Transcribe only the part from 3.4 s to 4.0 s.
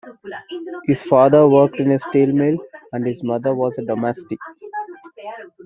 was a